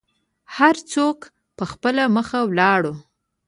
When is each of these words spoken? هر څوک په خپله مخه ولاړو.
هر 0.55 0.75
څوک 0.91 1.17
په 1.57 1.63
خپله 1.71 2.03
مخه 2.15 2.39
ولاړو. 2.49 2.93